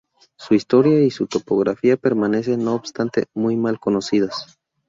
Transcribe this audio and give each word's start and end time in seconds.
Su 0.35 0.55
historia 0.55 1.03
y 1.03 1.11
su 1.11 1.27
topografía 1.27 1.95
permanecen, 1.95 2.63
no 2.65 2.73
obstante, 2.73 3.27
muy 3.35 3.55
mal 3.55 3.79
conocidas. 3.79 4.57